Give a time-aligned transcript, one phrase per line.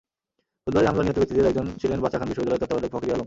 [0.63, 3.19] বুধবারের হামলায় নিহত ব্যক্তিদের একজন ছিলেন বাচা খান বিশ্ববিদ্যালয়ের তত্ত্বাবধায়ক ফখর-ই আলম।